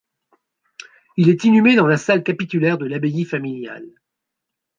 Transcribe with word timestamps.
Il 1.15 1.29
est 1.29 1.43
inhumé 1.43 1.75
dans 1.75 1.85
le 1.85 1.95
salle 1.95 2.23
capitulaire 2.23 2.79
de 2.79 2.87
l'abbaye 2.87 3.23
familiale. 3.23 3.85